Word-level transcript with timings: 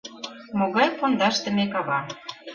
Могай 0.59 0.87
пундашдыме 0.97 1.65
кава! 1.73 1.99